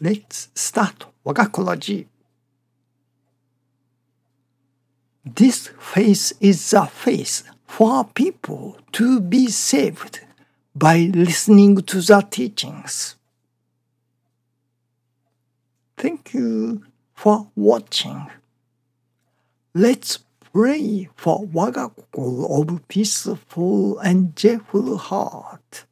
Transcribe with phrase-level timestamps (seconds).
[0.00, 2.14] Let's start 我がコロジー
[5.34, 10.20] This face is a face for people to be saved
[10.76, 13.16] by listening to the teachings.
[15.96, 16.82] Thank you
[17.14, 18.26] for watching.
[19.74, 20.18] Let's
[20.52, 25.86] pray for 我が心 of peaceful and joyful heart.